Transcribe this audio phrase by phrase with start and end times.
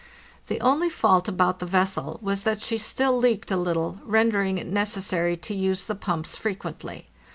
[0.47, 4.65] The only fault about the vessel was that she still leaked a little, rendering it
[4.65, 7.05] necessary to use the pumps frequently.